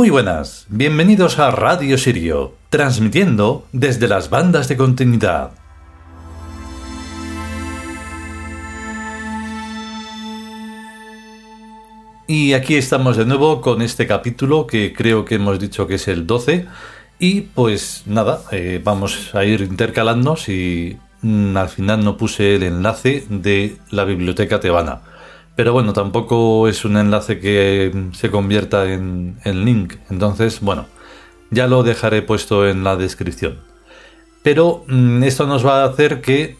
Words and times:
Muy 0.00 0.08
buenas, 0.08 0.64
bienvenidos 0.70 1.38
a 1.38 1.50
Radio 1.50 1.98
Sirio, 1.98 2.54
transmitiendo 2.70 3.66
desde 3.72 4.08
las 4.08 4.30
bandas 4.30 4.66
de 4.66 4.78
continuidad. 4.78 5.50
Y 12.26 12.54
aquí 12.54 12.76
estamos 12.76 13.18
de 13.18 13.26
nuevo 13.26 13.60
con 13.60 13.82
este 13.82 14.06
capítulo 14.06 14.66
que 14.66 14.94
creo 14.94 15.26
que 15.26 15.34
hemos 15.34 15.58
dicho 15.58 15.86
que 15.86 15.96
es 15.96 16.08
el 16.08 16.26
12. 16.26 16.66
Y 17.18 17.42
pues 17.42 18.04
nada, 18.06 18.40
eh, 18.52 18.80
vamos 18.82 19.34
a 19.34 19.44
ir 19.44 19.60
intercalando 19.60 20.34
si 20.34 20.96
mm, 21.20 21.54
al 21.58 21.68
final 21.68 22.02
no 22.02 22.16
puse 22.16 22.54
el 22.54 22.62
enlace 22.62 23.26
de 23.28 23.76
la 23.90 24.06
biblioteca 24.06 24.60
tebana. 24.60 25.02
Pero 25.56 25.72
bueno, 25.72 25.92
tampoco 25.92 26.68
es 26.68 26.84
un 26.84 26.96
enlace 26.96 27.38
que 27.38 27.90
mm, 27.92 28.12
se 28.14 28.30
convierta 28.30 28.90
en, 28.92 29.36
link. 29.44 29.94
Entonces, 30.10 30.60
bueno, 30.60 30.86
ya 31.50 31.66
lo 31.66 31.82
dejaré 31.82 32.22
puesto 32.22 32.68
en 32.68 32.84
la 32.84 32.96
descripción. 32.96 33.60
Pero 34.42 34.84
mm, 34.88 35.22
esto 35.24 35.46
nos 35.46 35.66
va 35.66 35.82
a 35.82 35.86
hacer 35.86 36.20
que 36.20 36.56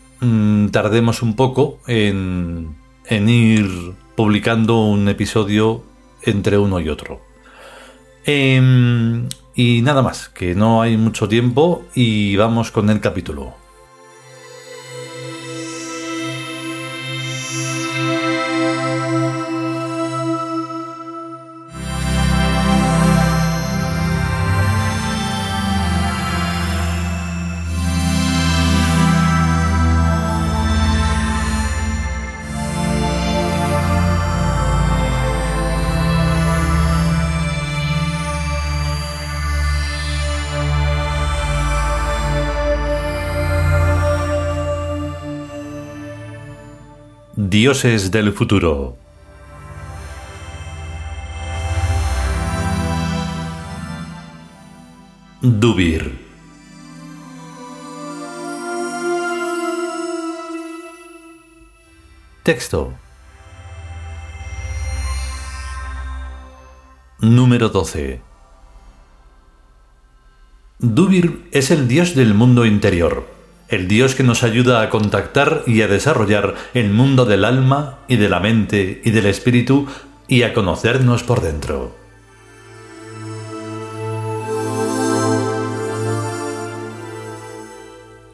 tardemos 0.70 1.22
un 1.22 1.34
poco 1.34 1.80
en, 1.86 2.76
en 3.06 3.28
ir 3.30 3.94
publicando 4.16 4.82
un 4.82 5.08
episodio 5.08 5.82
entre 6.22 6.58
uno 6.58 6.78
y 6.78 6.90
otro. 6.90 7.20
Em, 8.24 9.28
y 9.54 9.82
nada 9.82 10.02
más, 10.02 10.28
que 10.28 10.54
no 10.54 10.82
hay 10.82 10.96
mucho 10.96 11.28
tiempo 11.28 11.84
y 11.94 12.36
vamos 12.36 12.70
con 12.70 12.90
el 12.90 13.00
capítulo. 13.00 13.59
Dioses 47.50 48.12
del 48.12 48.32
futuro. 48.32 48.96
Dubir. 55.42 56.16
Texto. 62.44 62.92
Número 67.18 67.68
12. 67.68 68.20
Dubir 70.78 71.48
es 71.50 71.72
el 71.72 71.88
dios 71.88 72.14
del 72.14 72.32
mundo 72.32 72.64
interior 72.64 73.39
el 73.70 73.86
Dios 73.86 74.14
que 74.14 74.24
nos 74.24 74.42
ayuda 74.42 74.82
a 74.82 74.90
contactar 74.90 75.62
y 75.66 75.82
a 75.82 75.88
desarrollar 75.88 76.54
el 76.74 76.90
mundo 76.90 77.24
del 77.24 77.44
alma 77.44 78.00
y 78.08 78.16
de 78.16 78.28
la 78.28 78.40
mente 78.40 79.00
y 79.04 79.10
del 79.12 79.26
espíritu 79.26 79.86
y 80.26 80.42
a 80.42 80.52
conocernos 80.52 81.22
por 81.22 81.40
dentro. 81.40 81.94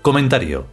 Comentario. 0.00 0.66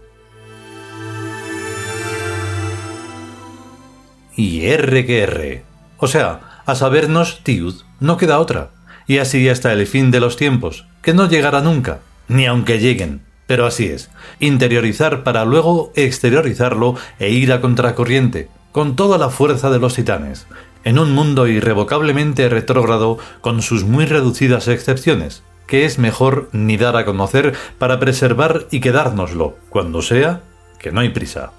Y 4.36 4.66
R 4.66 5.06
que 5.06 5.24
R. 5.24 5.64
O 5.98 6.08
sea, 6.08 6.62
a 6.66 6.76
sabernos 6.76 7.44
tiud 7.44 7.76
no 8.00 8.18
queda 8.18 8.40
otra. 8.40 8.72
Y 9.08 9.18
así 9.18 9.50
hasta 9.50 9.74
el 9.74 9.86
fin 9.88 10.12
de 10.12 10.22
los 10.22 10.38
tiempos, 10.38 10.86
que 11.02 11.14
no 11.14 11.28
llegará 11.28 11.62
nunca, 11.62 12.00
ni 12.30 12.46
aunque 12.46 12.80
lleguen. 12.80 13.33
Pero 13.48 13.66
así 13.66 13.88
es, 13.88 14.10
interiorizar 14.40 15.24
para 15.24 15.46
luego 15.46 15.92
exteriorizarlo 15.96 16.96
e 17.20 17.30
ir 17.32 17.52
a 17.52 17.62
contracorriente, 17.62 18.50
con 18.72 18.96
toda 18.96 19.18
la 19.18 19.30
fuerza 19.30 19.70
de 19.70 19.80
los 19.80 19.96
titanes, 19.96 20.48
en 20.84 21.00
un 21.00 21.12
mundo 21.12 21.48
irrevocablemente 21.48 22.50
retrógrado 22.50 23.18
con 23.42 23.62
sus 23.62 23.84
muy 23.84 24.06
reducidas 24.06 24.68
excepciones, 24.68 25.44
que 25.68 25.86
es 25.86 26.00
mejor 26.00 26.50
ni 26.52 26.78
dar 26.78 26.96
a 26.98 27.06
conocer 27.06 27.54
para 27.78 28.00
preservar 28.00 28.68
y 28.72 28.80
quedárnoslo, 28.80 29.56
cuando 29.70 30.02
sea, 30.02 30.42
que 30.80 30.92
no 30.92 31.02
hay 31.02 31.10
prisa. 31.10 31.52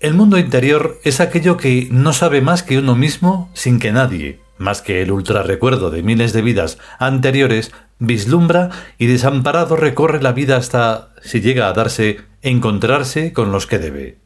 El 0.00 0.14
mundo 0.14 0.36
interior 0.36 0.98
es 1.04 1.20
aquello 1.20 1.56
que 1.56 1.86
no 1.92 2.12
sabe 2.12 2.40
más 2.40 2.64
que 2.64 2.78
uno 2.78 2.96
mismo 2.96 3.48
sin 3.54 3.78
que 3.78 3.92
nadie, 3.92 4.40
más 4.62 4.80
que 4.80 5.02
el 5.02 5.12
ultra 5.12 5.42
recuerdo 5.42 5.90
de 5.90 6.02
miles 6.02 6.32
de 6.32 6.40
vidas 6.40 6.78
anteriores, 6.98 7.72
vislumbra 7.98 8.70
y 8.96 9.06
desamparado 9.06 9.76
recorre 9.76 10.22
la 10.22 10.32
vida 10.32 10.56
hasta, 10.56 11.12
si 11.20 11.40
llega 11.40 11.68
a 11.68 11.72
darse, 11.72 12.20
encontrarse 12.40 13.32
con 13.32 13.52
los 13.52 13.66
que 13.66 13.78
debe. 13.78 14.18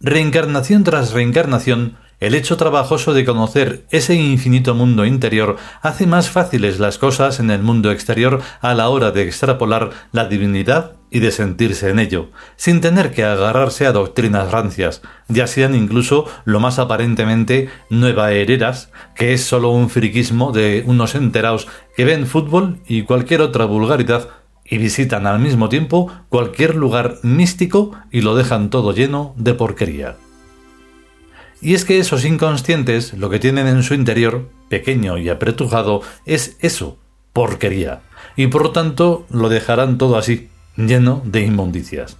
Reencarnación 0.00 0.84
tras 0.84 1.12
reencarnación, 1.12 1.96
el 2.20 2.34
hecho 2.34 2.56
trabajoso 2.56 3.14
de 3.14 3.24
conocer 3.24 3.84
ese 3.90 4.14
infinito 4.14 4.74
mundo 4.74 5.06
interior 5.06 5.56
hace 5.82 6.06
más 6.06 6.28
fáciles 6.28 6.80
las 6.80 6.98
cosas 6.98 7.38
en 7.38 7.50
el 7.50 7.62
mundo 7.62 7.92
exterior 7.92 8.40
a 8.60 8.74
la 8.74 8.88
hora 8.88 9.12
de 9.12 9.22
extrapolar 9.22 9.90
la 10.12 10.24
divinidad 10.26 10.92
y 11.10 11.20
de 11.20 11.30
sentirse 11.30 11.88
en 11.88 11.98
ello, 11.98 12.30
sin 12.56 12.80
tener 12.80 13.12
que 13.12 13.24
agarrarse 13.24 13.86
a 13.86 13.92
doctrinas 13.92 14.50
rancias, 14.50 15.00
ya 15.28 15.46
sean 15.46 15.74
incluso 15.74 16.26
lo 16.44 16.60
más 16.60 16.78
aparentemente 16.78 17.70
nuevahereras, 17.88 18.90
que 19.14 19.32
es 19.32 19.42
solo 19.42 19.70
un 19.70 19.88
friquismo 19.88 20.52
de 20.52 20.82
unos 20.86 21.14
enteraos 21.14 21.66
que 21.96 22.04
ven 22.04 22.26
fútbol 22.26 22.80
y 22.86 23.02
cualquier 23.02 23.40
otra 23.40 23.64
vulgaridad 23.64 24.28
y 24.64 24.76
visitan 24.76 25.26
al 25.26 25.38
mismo 25.38 25.68
tiempo 25.68 26.12
cualquier 26.28 26.74
lugar 26.74 27.16
místico 27.22 27.92
y 28.10 28.20
lo 28.20 28.36
dejan 28.36 28.68
todo 28.68 28.92
lleno 28.92 29.34
de 29.38 29.54
porquería. 29.54 30.16
Y 31.60 31.74
es 31.74 31.84
que 31.84 31.98
esos 31.98 32.24
inconscientes 32.24 33.14
lo 33.14 33.30
que 33.30 33.38
tienen 33.38 33.66
en 33.66 33.82
su 33.82 33.94
interior, 33.94 34.48
pequeño 34.68 35.18
y 35.18 35.28
apretujado, 35.28 36.02
es 36.24 36.56
eso, 36.60 36.98
porquería, 37.32 38.00
y 38.36 38.46
por 38.46 38.72
tanto 38.72 39.26
lo 39.30 39.48
dejarán 39.48 39.98
todo 39.98 40.16
así, 40.16 40.48
lleno 40.76 41.22
de 41.24 41.42
inmundicias. 41.42 42.16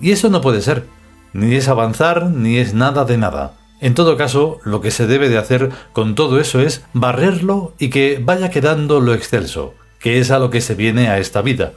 Y 0.00 0.10
eso 0.10 0.28
no 0.28 0.40
puede 0.40 0.60
ser, 0.60 0.86
ni 1.32 1.54
es 1.54 1.68
avanzar, 1.68 2.30
ni 2.30 2.58
es 2.58 2.74
nada 2.74 3.04
de 3.04 3.16
nada. 3.16 3.54
En 3.80 3.94
todo 3.94 4.16
caso, 4.16 4.60
lo 4.64 4.80
que 4.80 4.90
se 4.90 5.06
debe 5.06 5.28
de 5.28 5.38
hacer 5.38 5.70
con 5.92 6.14
todo 6.14 6.40
eso 6.40 6.60
es 6.60 6.84
barrerlo 6.92 7.74
y 7.78 7.90
que 7.90 8.20
vaya 8.22 8.50
quedando 8.50 9.00
lo 9.00 9.14
excelso, 9.14 9.74
que 9.98 10.18
es 10.18 10.30
a 10.30 10.38
lo 10.38 10.50
que 10.50 10.60
se 10.60 10.74
viene 10.74 11.08
a 11.08 11.18
esta 11.18 11.42
vida. 11.42 11.72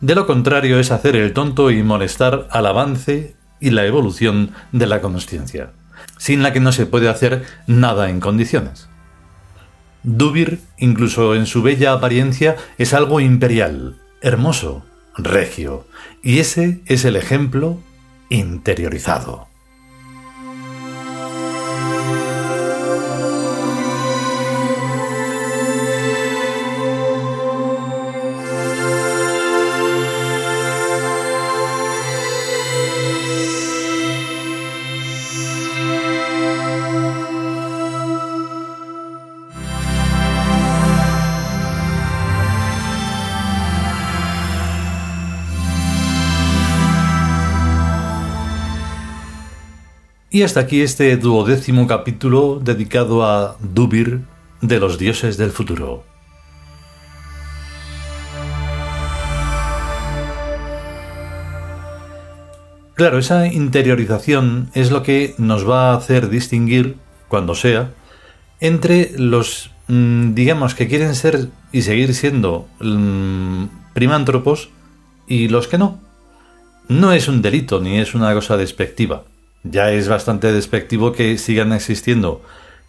De 0.00 0.14
lo 0.14 0.26
contrario 0.26 0.78
es 0.78 0.90
hacer 0.90 1.16
el 1.16 1.32
tonto 1.32 1.70
y 1.70 1.82
molestar 1.82 2.48
al 2.50 2.66
avance 2.66 3.34
y 3.64 3.70
la 3.70 3.86
evolución 3.86 4.50
de 4.72 4.86
la 4.86 5.00
consciencia, 5.00 5.70
sin 6.18 6.42
la 6.42 6.52
que 6.52 6.60
no 6.60 6.70
se 6.70 6.84
puede 6.84 7.08
hacer 7.08 7.44
nada 7.66 8.10
en 8.10 8.20
condiciones. 8.20 8.88
Dubir, 10.02 10.60
incluso 10.76 11.34
en 11.34 11.46
su 11.46 11.62
bella 11.62 11.94
apariencia, 11.94 12.56
es 12.76 12.92
algo 12.92 13.20
imperial, 13.20 13.96
hermoso, 14.20 14.84
regio, 15.16 15.86
y 16.22 16.40
ese 16.40 16.82
es 16.84 17.06
el 17.06 17.16
ejemplo 17.16 17.78
interiorizado. 18.28 19.48
Y 50.34 50.42
hasta 50.42 50.58
aquí 50.58 50.80
este 50.80 51.16
duodécimo 51.16 51.86
capítulo 51.86 52.60
dedicado 52.60 53.24
a 53.24 53.56
Dubir 53.60 54.22
de 54.60 54.80
los 54.80 54.98
dioses 54.98 55.36
del 55.36 55.52
futuro. 55.52 56.02
Claro, 62.94 63.18
esa 63.18 63.46
interiorización 63.46 64.72
es 64.74 64.90
lo 64.90 65.04
que 65.04 65.36
nos 65.38 65.70
va 65.70 65.92
a 65.92 65.96
hacer 65.96 66.28
distinguir, 66.28 66.96
cuando 67.28 67.54
sea, 67.54 67.92
entre 68.58 69.12
los, 69.16 69.70
mm, 69.86 70.34
digamos, 70.34 70.74
que 70.74 70.88
quieren 70.88 71.14
ser 71.14 71.50
y 71.70 71.82
seguir 71.82 72.12
siendo 72.12 72.66
mm, 72.80 73.66
primántropos 73.92 74.68
y 75.28 75.46
los 75.46 75.68
que 75.68 75.78
no. 75.78 76.00
No 76.88 77.12
es 77.12 77.28
un 77.28 77.40
delito 77.40 77.80
ni 77.80 78.00
es 78.00 78.16
una 78.16 78.34
cosa 78.34 78.56
despectiva. 78.56 79.22
Ya 79.64 79.90
es 79.90 80.08
bastante 80.08 80.52
despectivo 80.52 81.12
que 81.12 81.36
sigan 81.38 81.72
existiendo 81.72 82.42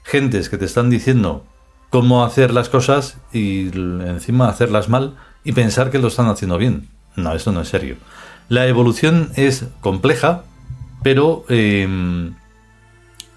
gentes 0.03 0.49
que 0.49 0.57
te 0.57 0.65
están 0.65 0.89
diciendo 0.89 1.43
cómo 1.89 2.23
hacer 2.23 2.51
las 2.51 2.69
cosas 2.69 3.17
y 3.33 3.69
encima 3.69 4.49
hacerlas 4.49 4.89
mal 4.89 5.15
y 5.43 5.53
pensar 5.53 5.89
que 5.89 5.99
lo 5.99 6.09
están 6.09 6.27
haciendo 6.27 6.57
bien. 6.57 6.89
No, 7.15 7.33
eso 7.33 7.51
no 7.51 7.61
es 7.61 7.69
serio. 7.69 7.95
La 8.49 8.67
evolución 8.67 9.31
es 9.35 9.65
compleja, 9.81 10.43
pero 11.01 11.45
em, 11.49 12.35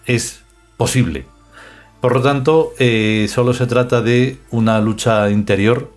es 0.06 0.43
posible. 0.76 1.26
Por 2.00 2.14
lo 2.14 2.23
tanto, 2.23 2.73
eh, 2.79 3.26
solo 3.29 3.55
se 3.55 3.67
trata 3.67 4.02
de 4.02 4.38
una 4.50 4.81
lucha 4.81 5.31
interior 5.31 5.93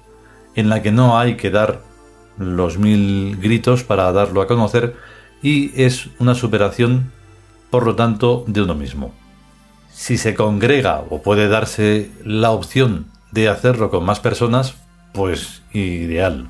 en 0.55 0.69
la 0.69 0.81
que 0.81 0.91
no 0.91 1.17
hay 1.17 1.35
que 1.35 1.51
dar 1.51 1.81
los 2.37 2.77
mil 2.77 3.37
gritos 3.37 3.83
para 3.83 4.11
darlo 4.11 4.41
a 4.41 4.47
conocer 4.47 4.95
y 5.41 5.71
es 5.81 6.09
una 6.19 6.35
superación, 6.35 7.11
por 7.71 7.85
lo 7.85 7.95
tanto, 7.95 8.43
de 8.47 8.61
uno 8.61 8.75
mismo. 8.75 9.13
Si 9.91 10.17
se 10.17 10.35
congrega 10.35 11.03
o 11.09 11.21
puede 11.23 11.47
darse 11.47 12.11
la 12.23 12.51
opción 12.51 13.07
de 13.31 13.49
hacerlo 13.49 13.89
con 13.89 14.05
más 14.05 14.19
personas, 14.19 14.75
pues 15.13 15.63
ideal. 15.73 16.49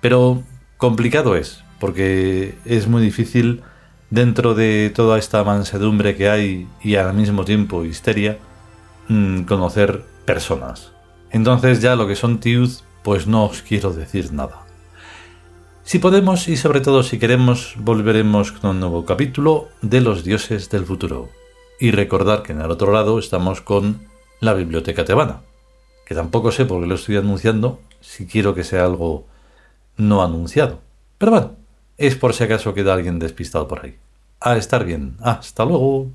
Pero 0.00 0.42
complicado 0.76 1.36
es, 1.36 1.64
porque 1.78 2.56
es 2.64 2.88
muy 2.88 3.00
difícil 3.00 3.62
dentro 4.10 4.54
de 4.54 4.92
toda 4.94 5.18
esta 5.18 5.44
mansedumbre 5.44 6.16
que 6.16 6.28
hay 6.28 6.68
y 6.82 6.96
al 6.96 7.14
mismo 7.14 7.44
tiempo 7.44 7.84
histeria, 7.84 8.38
mm, 9.08 9.42
conocer 9.42 10.04
personas. 10.24 10.92
Entonces 11.30 11.80
ya 11.80 11.94
lo 11.94 12.06
que 12.06 12.16
son 12.16 12.40
tiud, 12.40 12.70
pues 13.02 13.26
no 13.26 13.44
os 13.44 13.62
quiero 13.62 13.92
decir 13.92 14.32
nada. 14.32 14.67
Si 15.88 15.98
podemos 15.98 16.48
y 16.48 16.58
sobre 16.58 16.82
todo 16.82 17.02
si 17.02 17.18
queremos, 17.18 17.74
volveremos 17.78 18.52
con 18.52 18.72
un 18.72 18.80
nuevo 18.80 19.06
capítulo 19.06 19.68
de 19.80 20.02
los 20.02 20.22
dioses 20.22 20.68
del 20.68 20.84
futuro. 20.84 21.30
Y 21.80 21.92
recordar 21.92 22.42
que 22.42 22.52
en 22.52 22.60
el 22.60 22.70
otro 22.70 22.92
lado 22.92 23.18
estamos 23.18 23.62
con 23.62 24.06
la 24.40 24.52
biblioteca 24.52 25.06
tebana, 25.06 25.40
que 26.04 26.14
tampoco 26.14 26.52
sé 26.52 26.66
por 26.66 26.82
qué 26.82 26.88
lo 26.88 26.96
estoy 26.96 27.16
anunciando, 27.16 27.80
si 28.02 28.26
quiero 28.26 28.54
que 28.54 28.64
sea 28.64 28.84
algo 28.84 29.24
no 29.96 30.22
anunciado. 30.22 30.80
Pero 31.16 31.32
bueno, 31.32 31.56
es 31.96 32.16
por 32.16 32.34
si 32.34 32.44
acaso 32.44 32.74
queda 32.74 32.92
alguien 32.92 33.18
despistado 33.18 33.66
por 33.66 33.86
ahí. 33.86 33.96
A 34.40 34.58
estar 34.58 34.84
bien. 34.84 35.16
Hasta 35.22 35.64
luego. 35.64 36.08